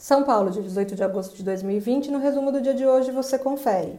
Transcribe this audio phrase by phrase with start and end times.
[0.00, 2.10] São Paulo, de 18 de agosto de 2020.
[2.10, 3.98] No resumo do dia de hoje você confere.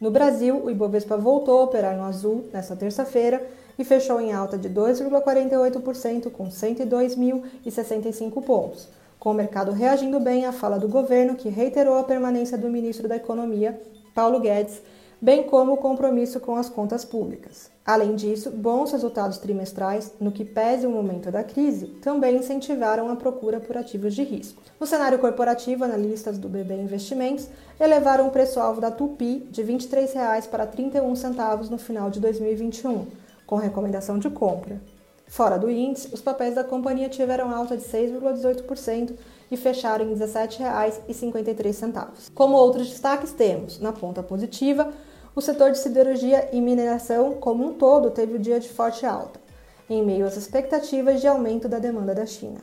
[0.00, 3.46] No Brasil, o Ibovespa voltou a operar no azul nesta terça-feira
[3.78, 8.88] e fechou em alta de 2,48% com 102.065 pontos,
[9.18, 13.06] com o mercado reagindo bem à fala do governo que reiterou a permanência do ministro
[13.06, 13.78] da Economia,
[14.14, 14.80] Paulo Guedes,
[15.24, 17.70] bem como o compromisso com as contas públicas.
[17.82, 23.16] Além disso, bons resultados trimestrais, no que pese o momento da crise, também incentivaram a
[23.16, 24.60] procura por ativos de risco.
[24.78, 27.48] No cenário corporativo, analistas do BB Investimentos
[27.80, 32.20] elevaram o preço-alvo da Tupi de R$ 23 para R$ 31 centavos no final de
[32.20, 33.06] 2021,
[33.46, 34.78] com recomendação de compra.
[35.26, 39.14] Fora do índice, os papéis da companhia tiveram alta de 6,18%
[39.50, 42.30] e fecharam em R$ 17,53.
[42.34, 44.92] Como outros destaques, temos, na ponta positiva,
[45.34, 49.04] o setor de siderurgia e mineração como um todo teve o um dia de forte
[49.04, 49.40] alta,
[49.90, 52.60] em meio às expectativas de aumento da demanda da China.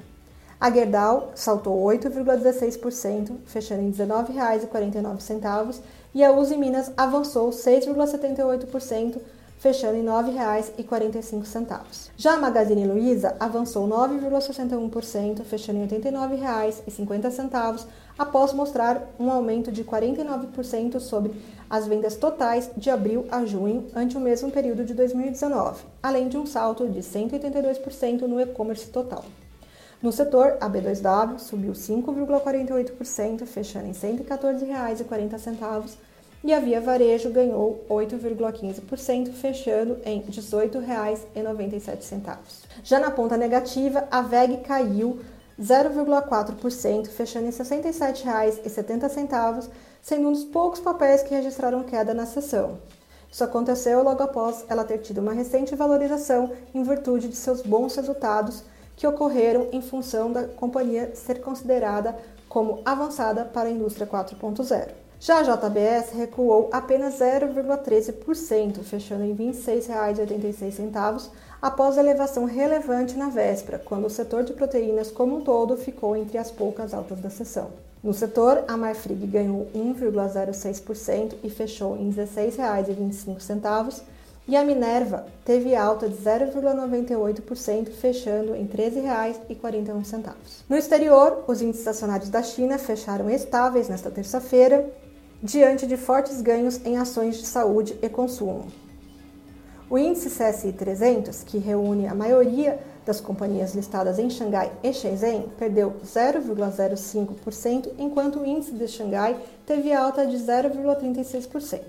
[0.60, 5.80] A Gerdau saltou 8,16%, fechando em R$ 19,49,
[6.14, 9.20] e a Uzi Minas avançou 6,78%,
[9.62, 12.10] fechando em R$ 9,45.
[12.18, 17.86] Já a Magazine Luiza avançou 9,61%, fechando em R$ 89,50,
[18.18, 21.40] após mostrar um aumento de 49% sobre
[21.70, 26.40] as vendas totais de abril a junho, ante o mesmo período de 2019, além de
[26.40, 29.24] um salto de 182% no e-commerce total.
[30.02, 36.11] No setor, a B2W subiu 5,48%, fechando em R$ 114,40
[36.44, 42.42] e a Via Varejo ganhou 8,15%, fechando em R$ 18,97.
[42.84, 45.20] Já na ponta negativa, a VEG caiu
[45.62, 49.70] 0,4%, fechando em R$ 67,70,
[50.02, 52.80] sendo um dos poucos papéis que registraram queda na sessão.
[53.32, 57.96] Isso aconteceu logo após ela ter tido uma recente valorização em virtude de seus bons
[57.96, 58.64] resultados
[58.98, 62.18] que ocorreram em função da companhia ser considerada
[62.50, 64.90] como avançada para a indústria 4.0.
[65.24, 71.30] Já a JBS recuou apenas 0,13%, fechando em R$ 26,86,
[71.62, 76.40] após elevação relevante na véspera, quando o setor de proteínas como um todo ficou entre
[76.40, 77.68] as poucas altas da sessão.
[78.04, 84.02] No setor, a Marfrig ganhou 1,06% e fechou em R$ 16,25,
[84.48, 90.34] e a Minerva teve alta de 0,98%, fechando em R$ 13,41.
[90.68, 94.92] No exterior, os índices acionários da China fecharam estáveis nesta terça-feira,
[95.42, 98.68] diante de fortes ganhos em ações de saúde e consumo.
[99.90, 105.52] O índice CSI 300, que reúne a maioria das companhias listadas em Xangai e Shenzhen,
[105.58, 111.82] perdeu 0,05%, enquanto o índice de Xangai teve alta de 0,36%.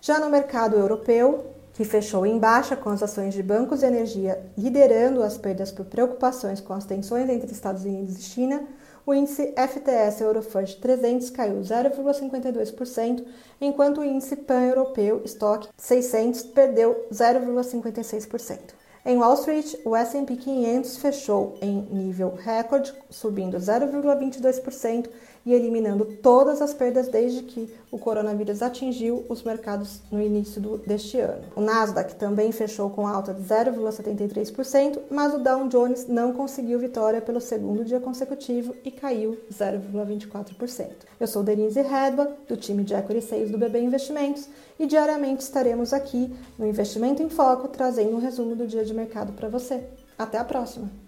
[0.00, 1.44] Já no mercado europeu,
[1.74, 5.84] que fechou em baixa com as ações de bancos de energia liderando as perdas por
[5.84, 8.62] preocupações com as tensões entre Estados Unidos e China,
[9.06, 13.24] o índice FTS Eurofund 300 caiu 0,52%,
[13.60, 18.58] enquanto o índice pan-europeu Stock 600 perdeu 0,56%.
[19.06, 25.10] Em Wall Street, o S&P 500 fechou em nível recorde, subindo 0,22%
[25.46, 30.78] e eliminando todas as perdas desde que o coronavírus atingiu os mercados no início do,
[30.78, 31.44] deste ano.
[31.54, 37.20] O Nasdaq também fechou com alta de 0,73%, mas o Dow Jones não conseguiu vitória
[37.20, 40.90] pelo segundo dia consecutivo e caiu 0,24%.
[41.20, 45.92] Eu sou Denise Redba, do time de Equity 6 do BB Investimentos, e diariamente estaremos
[45.92, 49.84] aqui no Investimento em Foco trazendo um resumo do dia de mercado para você.
[50.18, 51.03] Até a próxima!